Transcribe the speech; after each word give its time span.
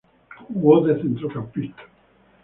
Jugó 0.49 0.83
de 0.87 0.99
centrocampista. 0.99 1.83